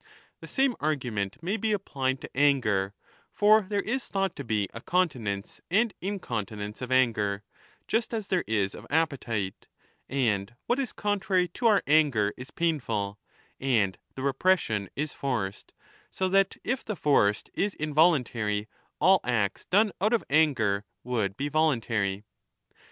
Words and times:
The 0.39 0.47
same 0.47 0.75
argument 0.79 1.37
may 1.43 1.57
be 1.57 1.71
applied 1.73 2.21
to 2.21 2.29
anger; 2.35 2.95
for 3.31 3.61
there 3.61 3.83
is 3.83 4.07
thought 4.07 4.35
to 4.37 4.43
be 4.43 4.67
a 4.73 4.81
continence 4.81 5.61
and 5.69 5.93
incontinence 6.01 6.81
of 6.81 6.91
anger 6.91 7.43
just 7.87 8.11
as 8.11 8.27
there 8.27 8.43
is 8.47 8.73
of 8.73 8.87
appetite; 8.89 9.67
and 10.09 10.55
what 10.65 10.79
is 10.79 10.91
contrary 10.91 11.47
to 11.49 11.67
our 11.67 11.83
anger 11.85 12.31
20 12.31 12.41
is 12.41 12.49
painful, 12.49 13.19
and 13.59 13.99
the 14.15 14.23
repression 14.23 14.89
is 14.95 15.13
forced, 15.13 15.71
so 16.09 16.27
that 16.29 16.57
if 16.63 16.83
the 16.83 16.95
forced 16.95 17.51
is 17.53 17.75
involuntary, 17.75 18.67
all 18.99 19.19
acts 19.23 19.65
done 19.65 19.91
out 20.01 20.13
of 20.13 20.23
anger 20.31 20.83
would 21.03 21.37
be 21.37 21.47
voluntary. 21.47 22.23